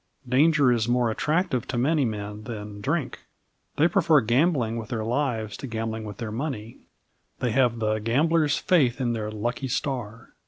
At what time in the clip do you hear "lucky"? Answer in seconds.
9.29-9.67